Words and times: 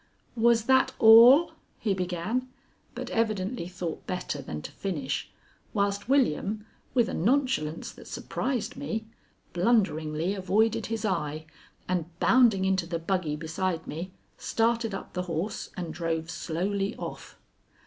"Was 0.35 0.63
that 0.63 0.93
all?" 0.97 1.51
he 1.77 1.93
began, 1.93 2.47
but 2.95 3.11
evidently 3.11 3.67
thought 3.67 4.07
better 4.07 4.41
than 4.41 4.63
to 4.63 4.71
finish, 4.71 5.29
whilst 5.75 6.09
William, 6.09 6.65
with 6.95 7.07
a 7.07 7.13
nonchalance 7.13 7.91
that 7.91 8.07
surprised 8.07 8.75
me, 8.75 9.05
blunderingly 9.53 10.33
avoided 10.33 10.87
his 10.87 11.05
eye, 11.05 11.45
and, 11.87 12.05
bounding 12.19 12.65
into 12.65 12.87
the 12.87 12.97
buggy 12.97 13.35
beside 13.35 13.85
me, 13.85 14.11
started 14.39 14.95
up 14.95 15.13
the 15.13 15.21
horse 15.29 15.69
and 15.77 15.93
drove 15.93 16.31
slowly 16.31 16.95
off. 16.95 17.37